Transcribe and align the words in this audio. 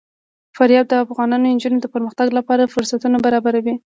فاریاب 0.57 0.85
د 0.89 0.93
افغان 1.03 1.29
نجونو 1.43 1.77
د 1.81 1.85
پرمختګ 1.93 2.27
لپاره 2.37 2.71
فرصتونه 2.73 3.17
برابروي. 3.25 3.75